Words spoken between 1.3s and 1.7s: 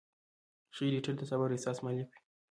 او